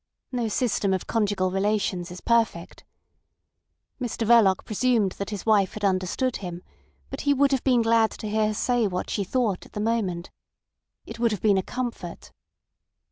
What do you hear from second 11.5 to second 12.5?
a comfort.